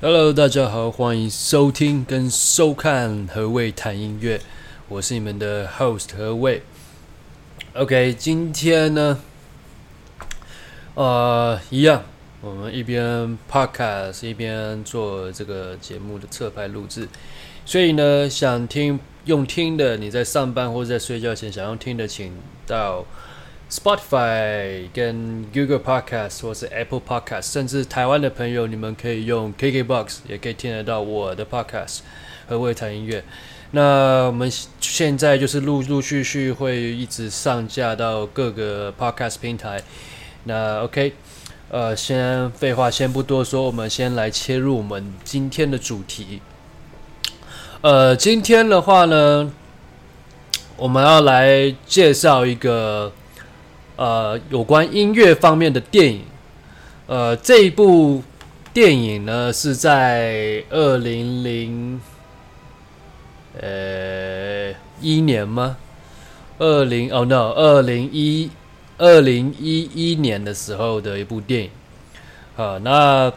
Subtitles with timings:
[0.00, 4.40] Hello，大家好，欢迎收听跟收看何谓谈音乐，
[4.88, 6.62] 我是你们的 host 何谓。
[7.74, 9.20] OK，今天呢，
[10.94, 12.04] 呃，一样，
[12.40, 17.08] 我们一边 podcast 一边做这个节目的侧拍录制，
[17.66, 22.32] 所以呢，想听用听的，你在上班或者在睡觉前想用听的，请
[22.68, 23.04] 到。
[23.70, 31.98] Spotify 跟 Google Podcast 或是 Apple Podcast，甚至台湾的朋友，你们可以用 KKBox，也可以听得到我的 Podcast
[32.48, 33.22] 何谓谈音乐。
[33.72, 34.50] 那我们
[34.80, 39.82] 现在就是陆陆续续会一直上架到各个 Podcast 平台。
[40.44, 41.12] 那 OK，
[41.70, 46.40] 呃，先废话先不多说，我们先来切入我们今天的主题。
[47.82, 49.52] 呃，今天的话呢，
[50.78, 53.12] 我们要来介绍一个。
[53.98, 56.22] 呃，有关音乐方面的电影，
[57.08, 58.22] 呃，这一部
[58.72, 62.00] 电影呢是在二零零
[63.60, 65.76] 呃一年吗？
[66.58, 68.48] 二零哦 no，二零一
[68.98, 71.70] 二零一一年的时候的一部电影。
[72.54, 73.32] 好，那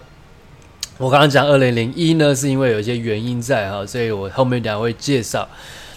[0.99, 5.49] 我刚刚讲二零零一呢，是因为有一些原因在哈，所以我后面两会介绍。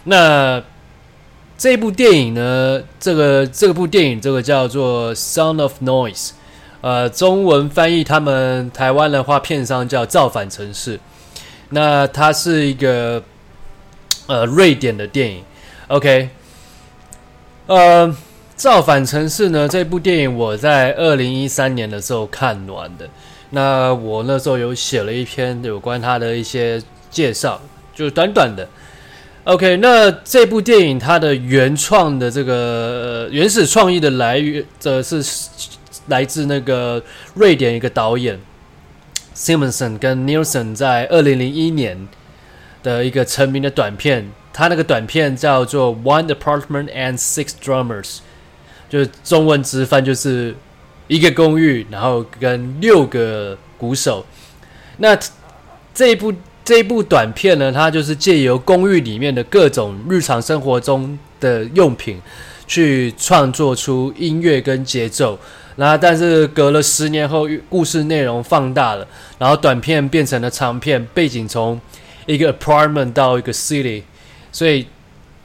[0.04, 0.62] 那
[1.64, 6.28] 这部电影呢，这个这部电影，这个叫做《Sound of Noise》，
[6.82, 10.98] 呃，中文翻译他们台湾的话，片商叫《造反城市》。
[11.70, 13.22] 那它是一个
[14.26, 15.42] 呃瑞典的电影。
[15.88, 16.28] OK，
[17.66, 18.08] 呃，
[18.54, 23.08] 《造反城市》呢，这部电影我在二零一三年的时候看完的。
[23.52, 27.58] 那我那时候有写了一篇有关它的一些介绍，
[27.94, 28.68] 就短短的。
[29.44, 35.22] OK，那这部电影它的原创的这个、原始创意的来源，则是
[36.06, 37.02] 来自那个
[37.34, 38.40] 瑞典一个导演
[39.34, 42.08] Simonson 跟 Nielsen 在二零零一年
[42.82, 48.02] 的一个成名的短片，他那个短片叫做《One Apartment and Six Drummers》，
[48.88, 50.56] 就是中文直翻就是
[51.06, 54.24] 一个公寓，然后跟六个鼓手。
[54.96, 55.18] 那
[55.92, 56.32] 这一部。
[56.64, 62.18] 这一部短片呢，它就是借由公寓里面的各种日常生活中的用品，
[62.66, 65.38] 去创作出音乐跟节奏。
[65.76, 69.06] 然后，但是隔了十年后，故事内容放大了，
[69.38, 71.78] 然后短片变成了长片，背景从
[72.24, 74.02] 一个 apartment 到一个 city。
[74.50, 74.86] 所以，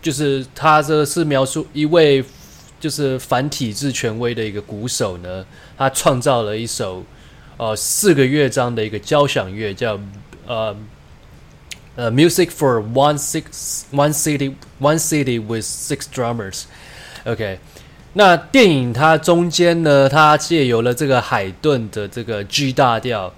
[0.01, 2.23] 就是他这是描述一位
[2.79, 5.45] 就是反体制权威的一个鼓手呢，
[5.77, 7.03] 他创造了一首
[7.57, 9.99] 呃四个乐章的一个交响乐，叫
[10.47, 10.73] 呃。
[11.99, 16.61] 呃、，music for one six one city one city with six drummers。
[17.25, 17.59] OK，
[18.13, 23.33] 那电影它中间呢，它借由了这个海顿的这个 G 大调，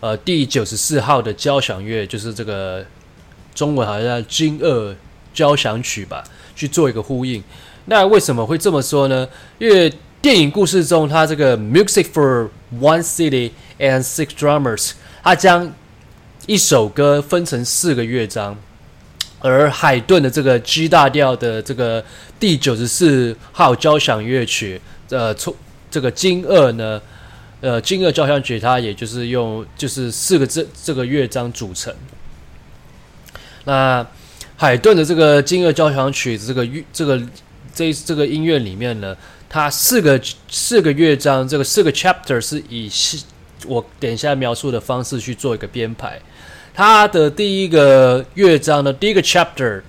[0.00, 2.84] 呃，第九十四号的交响乐，就是这个
[3.54, 4.96] 中文好像叫金二
[5.32, 6.24] 交响曲吧，
[6.56, 7.40] 去做一个呼应。
[7.84, 9.28] 那为什么会这么说呢？
[9.60, 12.48] 因为电影故事中，它这个 music for
[12.80, 14.90] one city and six drummers，
[15.22, 15.72] 它将
[16.46, 18.56] 一首歌分成四个乐章，
[19.38, 22.04] 而海顿的这个 G 大调的这个
[22.40, 24.80] 第九十四号交响乐曲，
[25.10, 25.54] 呃，从
[25.88, 27.00] 这个金二呢，
[27.60, 31.94] 呃，金二交响曲，它也就是用就是四个这这个乐章组成。
[33.64, 34.04] 那
[34.56, 37.22] 海顿的这个金二交响曲这个乐这个
[37.72, 39.16] 这这个音乐里面呢，
[39.48, 40.20] 它四个
[40.50, 42.90] 四个乐章，这个四个 chapter 是以
[43.68, 46.20] 我等一下描述的方式去做一个编排。
[46.74, 49.82] 它的第一个乐章呢，第一个 chapter，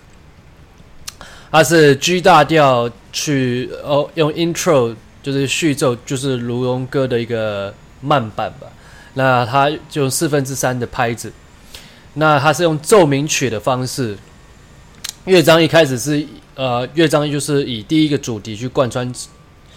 [1.52, 8.68] 它是 G 大调去哦，用 intro 就是序奏，就是卢荣歌的一个慢板吧。
[9.14, 11.32] 那它就四分之三的拍子。
[12.16, 14.18] 那它是用奏鸣曲的方式，
[15.26, 16.26] 乐章一开始是
[16.56, 19.12] 呃，乐章就是以第一个主题去贯穿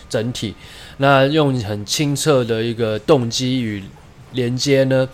[0.09, 0.55] 整体。
[0.97, 3.83] 那用很清澈的一个动机与
[4.37, 5.09] 连接呢，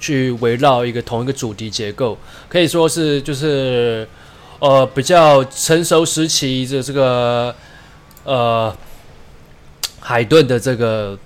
[0.00, 2.16] 去围绕一个同一个主题结构，
[2.48, 4.08] 可以说是就是
[4.60, 7.54] 呃比较成熟时期的这个
[8.24, 8.74] 呃
[10.00, 11.18] 海顿的这个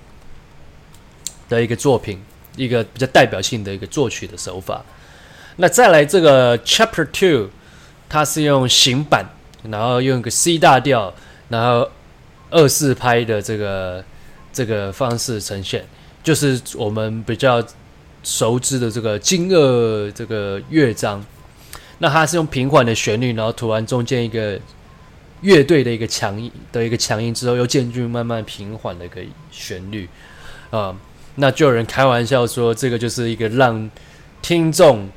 [1.47, 2.21] 的一个作品，
[2.57, 4.83] 一个比较代表性的一个作曲的手法。
[5.55, 7.49] 那再来这个 Chapter Two，
[8.09, 9.23] 它是用行板，
[9.69, 11.13] 然后用一个 C 大调，
[11.49, 11.89] 然后
[12.49, 14.03] 二四拍的这个
[14.51, 15.85] 这个方式呈现，
[16.23, 17.63] 就是我们比较。
[18.25, 21.21] 熟知的这个金二这个乐章，
[21.97, 24.57] 那它是用平缓的旋律，然后突然中间一个
[25.41, 29.21] 乐队的一个强音的一个强音之后，又渐进慢慢平缓的一个
[29.51, 30.07] 旋律
[30.71, 30.95] 啊、
[31.35, 33.91] 那就有人开玩笑说，这个就是一个让
[34.41, 35.09] 听众，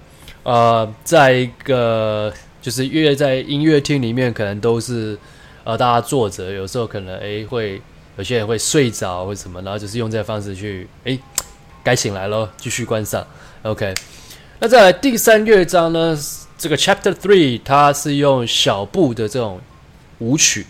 [0.42, 5.16] 呃，在一个就是乐在音乐厅里面，可能都是
[5.62, 7.80] 呃大家坐着，有时候可能诶会
[8.16, 11.18] 有些人会睡着或什么，然后就是用这个方式去诶
[11.82, 13.26] 该醒来咯，继续观赏。
[13.62, 13.94] OK，
[14.58, 16.18] 那再来第三乐章呢？
[16.58, 19.60] 这个 Chapter Three 它是用小步的这种
[20.18, 20.66] 舞曲，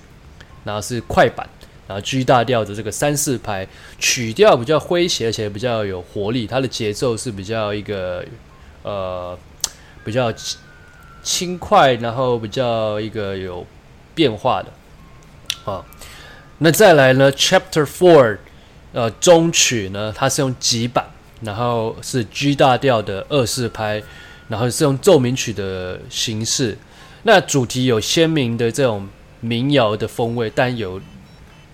[0.64, 1.48] 然后是快板。
[1.88, 3.64] 然后 G 大调的这个三四拍，
[3.96, 6.44] 曲调比较诙谐，而且比较有活力。
[6.44, 8.24] 它的节奏是比较一个
[8.82, 9.38] 呃
[10.04, 10.34] 比较
[11.22, 13.64] 轻快，然后比较一个有
[14.16, 15.72] 变化的。
[15.72, 15.84] 啊，
[16.58, 18.38] 那再来呢，Chapter Four
[18.92, 21.04] 呃中曲呢，它是用急板，
[21.42, 24.02] 然后是 G 大调的二四拍，
[24.48, 26.76] 然后是用奏鸣曲的形式。
[27.22, 29.08] 那主题有鲜明的这种
[29.40, 31.00] 民谣的风味，但有。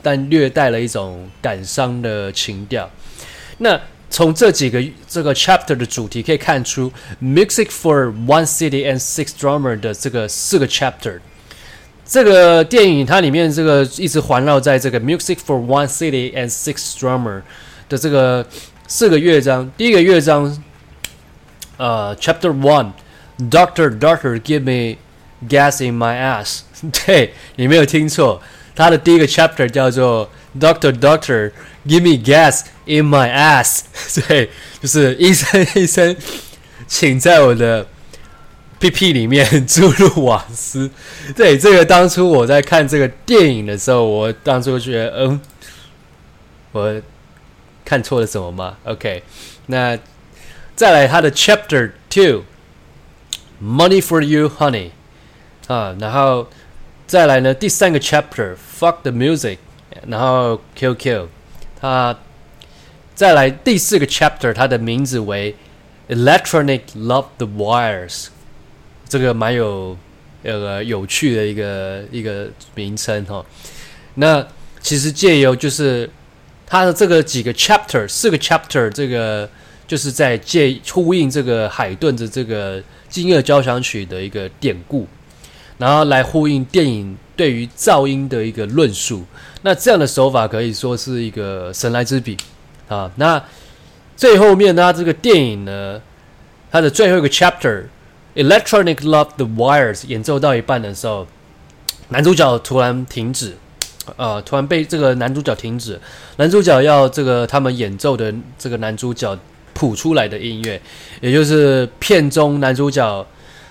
[0.04, 2.90] 但略带了一种感伤的情调。
[3.58, 3.80] 那
[4.10, 6.92] 从这几个这个 chapter 的主题可以看出
[7.22, 11.20] ，Music for One City and Six Drummer 的这个四个 chapter。
[12.11, 17.41] 这个电影它里面这个一直环绕在这个 Music for One City and Six Drummer
[17.89, 18.45] 的这个
[18.87, 19.69] 四个乐章。
[19.75, 20.63] 第一个乐章，
[21.77, 24.97] 呃，Chapter One，Doctor Doctor，Give me
[25.49, 26.61] gas in my ass。
[27.05, 28.41] 对，你没有听错。
[28.75, 30.29] 他的第一个 chapter 叫做
[30.59, 31.51] Doctor Doctor
[31.87, 33.81] Give me gas in my ass，
[34.27, 34.49] 对，
[34.79, 36.15] 就是医生医生，
[36.85, 37.87] 请在我的
[38.82, 40.90] 屁屁里面注入瓦斯。
[41.36, 45.40] 对，这个当初我在看这个电影的时候，我当初觉得，嗯，
[46.72, 47.00] 我
[47.84, 49.22] 看错了什么吗？OK，
[49.66, 49.96] 那
[50.74, 52.42] 再来他的 chapter two
[53.62, 54.90] Money for you, honey，
[55.68, 56.48] 啊，然后。
[57.04, 59.58] 再来呢，第三个 chapter，fuck the music，
[60.06, 61.26] 然后 kill kill，
[61.78, 62.16] 它
[63.14, 65.54] 再来第四个 chapter，它的名字为
[66.08, 68.28] electronic love the wires，
[69.12, 69.94] 这个蛮有
[70.42, 73.44] 呃有趣的一个一个名称哈。
[74.14, 74.42] 那
[74.80, 76.08] 其实借由就是
[76.66, 79.46] 它的这个几个 chapter，四个 chapter，这个
[79.86, 85.06] 就是在借呼应这个海顿的这个惊愕交响曲的一个典故。
[85.76, 89.26] 然后来呼应电影对于噪音的一个论述，
[89.60, 92.34] 那这样的手法可以说是一个神来之笔
[92.88, 93.12] 啊。
[93.16, 93.44] 那
[94.16, 96.00] 最后面呢，这个电影呢，
[96.70, 97.84] 它的最后一个 chapter
[98.34, 101.26] Electronic Love the Wires 演奏到一半的时候，
[102.08, 103.56] 男主角突然停止，
[104.16, 106.00] 呃，突然被这个男主角停止，
[106.36, 109.38] 男主角要这个他们演奏的这个男主角
[109.74, 110.80] 谱出来的音乐，
[111.20, 113.26] 也就是片中男主角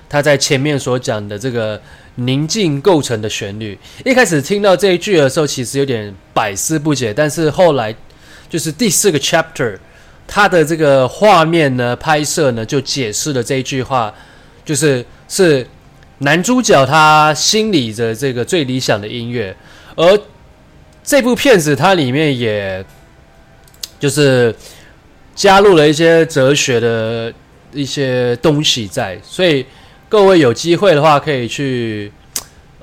[0.08, 1.82] 他在前面所讲的这个。
[2.16, 7.14] 宁静构成的旋律，一开始听到这一句的时候，其实有点百思不解。
[7.14, 7.96] 但是后来，
[8.50, 9.78] 就是第四个 chapter，
[10.28, 14.14] 它的这个画面呢，拍摄呢，就解释了这一句话，
[14.64, 15.66] 就是是
[16.20, 19.56] 男主角他心里的这个最理想的音乐。
[19.96, 20.20] 而
[21.04, 22.84] 这部片子它里面也，
[24.00, 24.56] 就是
[25.36, 27.34] 加入了一些哲学的
[27.74, 29.66] 一些东西在，所以。
[30.12, 32.12] 各位有机会的话，可以去，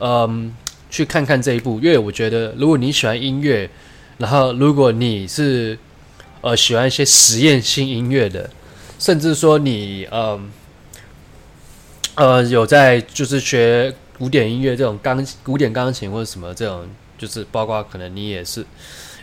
[0.01, 0.51] 嗯，
[0.89, 3.69] 去看看这一部，因为我觉得，如果你喜欢音乐，
[4.17, 5.79] 然后如果你是
[6.41, 8.49] 呃喜欢一些实验性音乐的，
[8.99, 10.51] 甚至说你嗯
[12.19, 18.65] 呃有在就是学古典音乐这种钢古典钢琴或者什么这种，就是包括可能你也是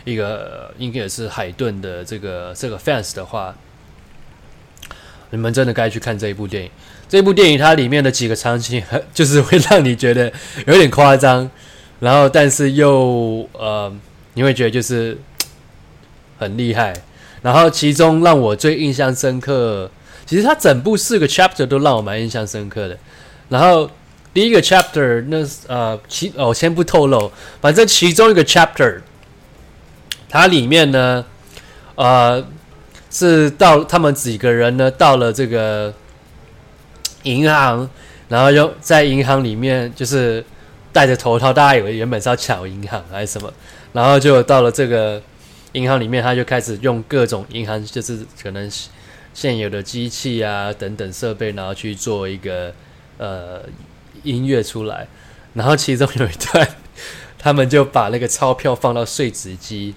[0.04, 3.54] 一个应该也是海顿的这个这个 fans 的话，
[5.30, 6.70] 你们真的该去看这一部电影。
[7.08, 8.82] 这部电影它里面的几个场景，
[9.14, 10.32] 就是会让你觉得
[10.66, 11.48] 有点夸张，
[12.00, 13.92] 然后但是又呃，
[14.34, 15.16] 你会觉得就是
[16.38, 16.92] 很厉害。
[17.42, 19.88] 然后其中让我最印象深刻，
[20.26, 22.98] 其实它整部四个 chapter 都让我蛮印象深刻的。
[23.48, 23.90] 然后
[24.34, 27.30] 第一个 chapter 那呃，其哦，先不透露，
[27.60, 29.00] 反正其中一个 chapter，
[30.28, 31.24] 它里面呢，
[31.94, 32.44] 呃，
[33.10, 35.94] 是到他们几个人呢到了这个。
[37.22, 37.90] 银行，
[38.28, 40.44] 然后又在银行里面，就是
[40.92, 43.52] 戴着头套，大家以为原本是要抢银行还是什么，
[43.92, 45.20] 然后就到了这个
[45.72, 48.70] 银行里面，他就开始用各种银行就是可能
[49.36, 52.72] 现有的机器啊等等设备，然后去做一个
[53.18, 53.60] 呃
[54.22, 55.06] 音乐出来，
[55.52, 56.66] 然后其中有一段，
[57.38, 59.94] 他们就把那个钞票放到碎纸机，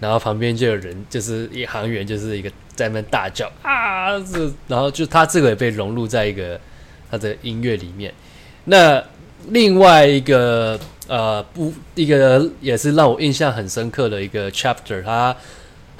[0.00, 6.60] 然后旁边就有人，就是一行员，就是一个在那大叫啊，这然后就他这个也被融入在一个。
[7.12, 8.10] 他的音乐里面，
[8.64, 9.04] 那
[9.48, 15.36] 另外一个呃不一个也是让我印象很深刻的一个 chapter，他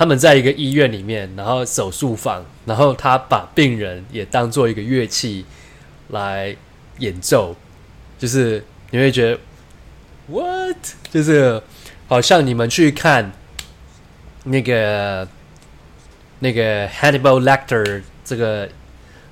[0.03, 5.47] 他们在一个医院里面，然后手术房，然后他把病人也当做一个乐器
[6.09, 6.57] 来
[6.99, 7.55] 演奏，
[8.19, 9.39] 就是你会觉得
[10.27, 10.77] what，
[11.13, 11.63] 就是
[12.09, 13.31] 好像你们去看
[14.43, 15.29] 那个
[16.41, 18.69] 那个 Hannibal Lecter 这个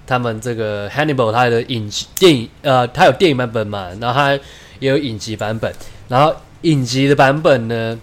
[0.07, 4.39] 他们这个 Hannibal 他的影集电影呃，他有电影版本嘛，然后他
[4.79, 5.75] 也有影集版本，
[6.07, 7.99] 然后影集的版本呢。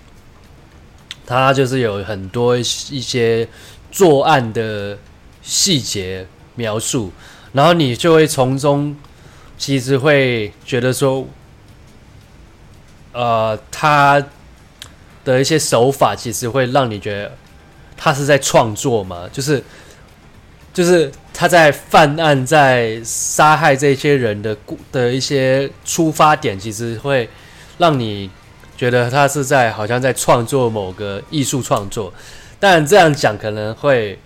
[1.28, 3.46] 他就是有很多一些
[3.92, 4.98] 作案的
[5.42, 7.12] 细节描述，
[7.52, 8.96] 然后你就会从中
[9.58, 11.28] 其实会觉得说，
[13.12, 14.26] 呃，他
[15.26, 17.36] 的一些手法其实会让你觉得
[17.98, 19.62] 他是在创作嘛，就是
[20.74, 24.56] 就是他在犯案，在杀害这些人的
[24.94, 27.30] 的一些出发点，其实会
[27.78, 28.30] 让你。
[28.78, 32.14] 觉得他是在好像在创作某个艺术创作，
[32.60, 34.20] 但这样讲可能会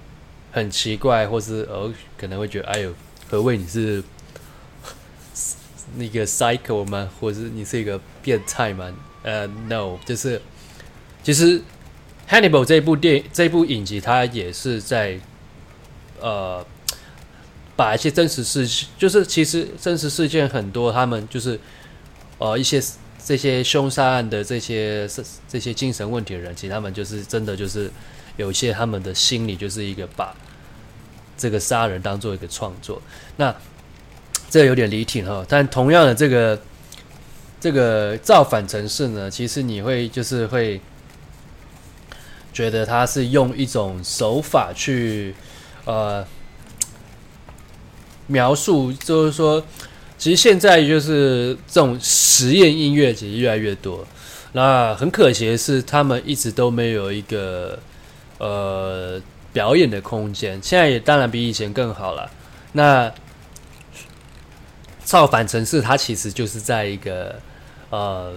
[0.52, 2.94] 很奇怪，或是哦可能会觉得哎呦，
[3.30, 4.04] 何谓你是
[5.96, 7.10] 那个 psycho 吗？
[7.18, 8.92] 或是你是一个变态吗？
[9.24, 10.42] 呃、uh,，no，就是
[11.24, 11.62] 其实
[12.30, 15.18] Hannibal 这部电影这部影集，它也是在
[16.20, 16.66] 呃
[17.78, 21.58] 把一些真实事，就是其实真实事件很多，他们就是
[22.38, 22.84] 呃一些。
[23.24, 25.08] 这些凶杀案的这些
[25.48, 27.90] 这些精神问题的人，其实他们就是真的就是
[28.36, 30.36] 有一些他们的心理就是一个把
[31.38, 33.02] 这个杀人当做一个创作。
[33.38, 33.56] 那
[34.50, 36.60] 这有点离题哈，但同样的这个
[37.60, 40.82] 这个造反城市呢，其实你会就是会
[42.52, 45.36] 觉得他是用一种手法去
[45.86, 46.26] 呃
[48.28, 49.64] 描述，就是说。
[50.22, 54.06] 其实现在就是这种实验音乐，其实越来越多。
[54.52, 57.80] 那很可惜的是，他们一直都没有一个
[58.38, 59.20] 呃
[59.52, 60.62] 表演的空间。
[60.62, 62.30] 现在也当然比以前更好了。
[62.74, 63.12] 那
[65.04, 67.42] 造反城市，它其实就是在一个
[67.90, 68.32] 呃，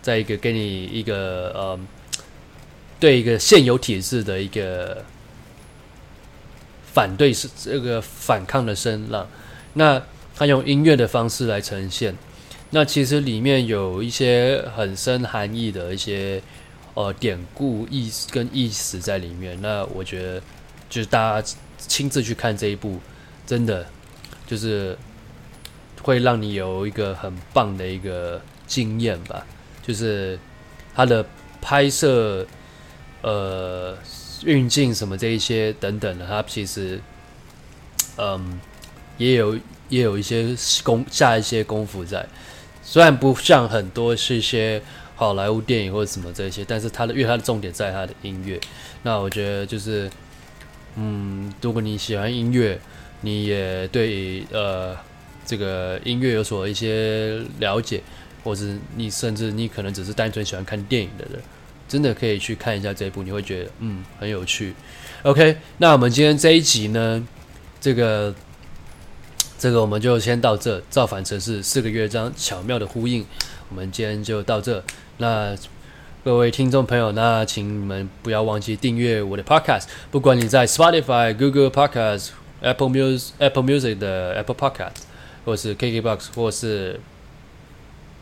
[0.00, 1.78] 在一个给你一个呃，
[2.98, 5.04] 对一个现有体制的一个
[6.90, 9.28] 反对是这个反抗的声浪。
[9.74, 10.02] 那
[10.40, 12.16] 他用音乐的方式来呈现，
[12.70, 16.42] 那其实里面有一些很深含义的一些
[16.94, 19.60] 呃典故意思跟意思在里面。
[19.60, 20.42] 那我觉得，
[20.88, 22.98] 就是大家亲自去看这一部，
[23.46, 23.86] 真的
[24.46, 24.96] 就是
[26.00, 29.46] 会让你有一个很棒的一个经验吧。
[29.86, 30.38] 就是
[30.94, 31.22] 他的
[31.60, 32.46] 拍摄、
[33.20, 33.94] 呃
[34.46, 36.98] 运镜什么这一些等等的，他其实
[38.16, 38.58] 嗯
[39.18, 39.54] 也有。
[39.90, 42.24] 也有一些功下一些功夫在，
[42.82, 44.80] 虽然不像很多是一些
[45.16, 48.58] 好莱坞电影或者什么这些，但是它的因为它的重点在它的音乐。
[49.02, 50.08] 那我觉得就是，
[50.94, 52.80] 嗯，如果你喜欢音乐，
[53.20, 54.96] 你也对呃
[55.44, 58.00] 这个音乐有所一些了解，
[58.44, 58.64] 或者
[58.96, 61.42] 你甚至你可能只是单纯喜欢看电影的人，
[61.88, 64.72] 真的可以去看一下这一部，你会觉得嗯很有趣。
[65.24, 67.26] OK，那我们今天这一集呢，
[67.80, 68.32] 这个。
[69.60, 73.26] 这个我们就先到这，造反城市四个乐章巧妙的呼应，
[73.68, 74.82] 我们今天就到这。
[75.18, 75.54] 那
[76.24, 82.30] 各位听众朋友，那请你们不要忘记订阅我的 Podcast，不管你在 Spotify、Google Podcast、
[82.62, 85.02] Apple Music、Apple Music 的 Apple Podcast，
[85.44, 86.98] 或是 KKBox，或是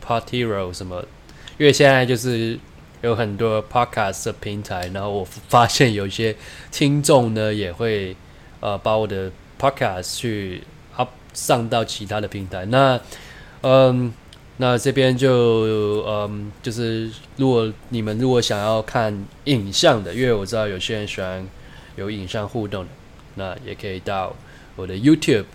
[0.05, 1.05] Pod Hero 什么，
[1.57, 2.59] 因为现在就是
[3.01, 6.35] 有很多 Podcast 的平台，然后我发现有一些
[6.69, 8.17] 听众呢也会
[8.59, 10.63] 呃把我的 Podcast 去。
[11.39, 12.99] 上到其他的平台，那，
[13.61, 14.11] 嗯，
[14.57, 15.29] 那这边就，
[16.05, 21.47] 嗯，就是如果你们如果想要看影像的，因为我知道有些人喜欢
[21.95, 22.89] 有影像互动的，
[23.35, 24.35] 那也可以到
[24.75, 25.45] 我的 YouTube、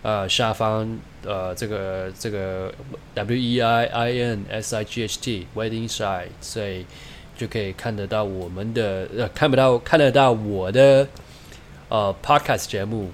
[0.00, 2.72] 呃、下方，呃，这个这个
[3.12, 6.86] W E I I N S I G H T Wedding Side，所以
[7.36, 11.06] 就可以看得到我们的，呃，看不到看得到我的，
[11.90, 13.10] 呃，Podcast 节目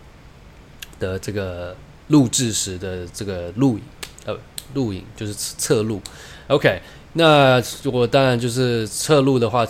[1.01, 1.75] 的这个。
[2.11, 3.83] 录制时的这个录影，
[4.27, 4.37] 呃，
[4.75, 6.01] 录影就是侧录
[6.47, 6.81] ，OK。
[7.15, 9.67] 那我当然就是侧录的话，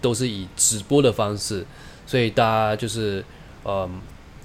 [0.00, 1.64] 都是以直播的方式，
[2.06, 3.24] 所以大家就是，
[3.64, 4.00] 嗯，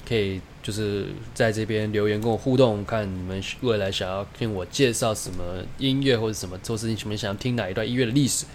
[0.08, 8.46] 可以就是在这边留言跟我互动，看你们未来想要听我介绍什么音乐或者什么，或是你们想要听哪一段音乐的历史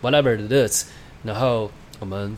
[0.00, 0.86] ，whatever it is，
[1.22, 2.36] 然后我们。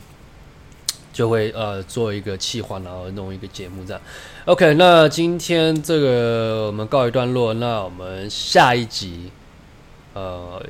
[1.17, 3.99] 就会呃做一个企划，然后弄一个节目这样。
[4.45, 9.31] OK，那今天这个我们告一段落，那我们下一集
[10.13, 10.63] 呃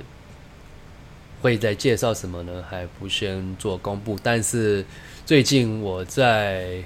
[1.42, 2.64] 会再介绍什么呢？
[2.70, 4.18] 还不先做公布。
[4.24, 4.86] 但是
[5.26, 6.82] 最近我在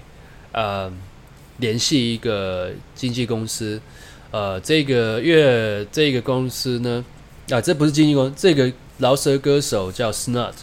[0.53, 0.91] 呃
[1.58, 3.80] 联系一个经纪公司，
[4.32, 7.06] 呃，这个月这个公司呢，
[7.51, 10.56] 啊，这不是经纪公司，这个饶舌歌手叫 Snut，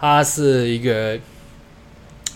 [0.00, 1.16] 他是一个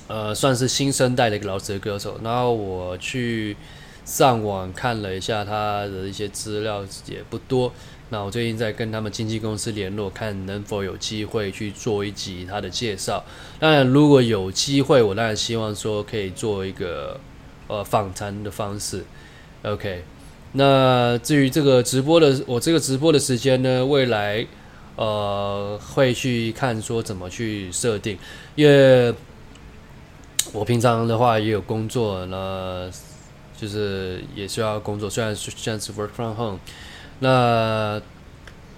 [0.09, 2.21] 呃算是新生代的一个饶舌歌手。
[2.23, 3.57] 然后我去
[4.05, 7.73] 上网看了一下他的一些资料，也不多。
[8.09, 13.25] 那我最近在跟他们经纪公司联络，看能否有机会去做一集他的介绍。
[13.59, 17.19] 当然，如果有机会，我当然希望说可以做一个
[17.67, 19.05] 呃访谈的方式。
[19.65, 20.05] OK，
[20.53, 24.47] 那至于这个直播的，我这个直播的时间呢，未来
[24.95, 28.17] 呃会去看说怎么去设定，
[28.55, 29.13] 因为
[30.53, 32.91] 我平常的话也有工作，那
[33.59, 36.59] 就是也需要工作，虽然虽然是 work from home。
[37.19, 38.00] 那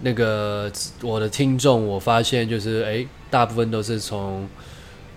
[0.01, 0.71] 那个
[1.03, 4.49] 我的听众，我发现就是哎，大部分都是从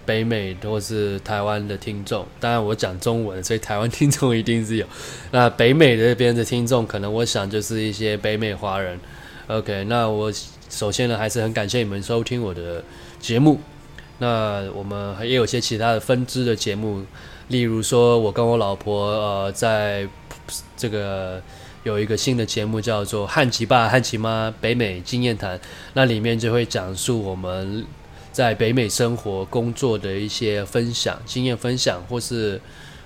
[0.05, 2.25] 北美或是台湾的听众。
[2.39, 4.86] 当然我讲中文，所以台湾听众一定是有。
[5.29, 9.00] 那北美这边的听众，可能我想就是一些北美华人。
[9.48, 10.34] OK，那我
[10.70, 12.84] 首先呢，还是很感谢你们收听我的
[13.20, 13.60] 节目。
[14.22, 17.04] 那我们也有些其他的分支的节目，
[17.48, 20.08] 例如说我跟我老婆呃，在
[20.78, 21.42] 这个。
[21.84, 25.58] 有一个新的节目叫做《汉奇爸汉奇妈北美经验谈》，
[25.94, 27.84] 那里面就会讲述我们
[28.32, 32.62] 在北美生活、工作的一些分享、经验分享，或是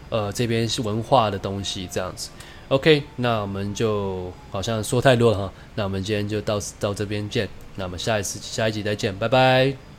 [0.10, 2.30] 呃这边是文化的东西这样子。
[2.68, 9.95] OK，那我们就好像说太多了哈，那我们今天就到到这边见，那我们下一次下一集再见，拜拜。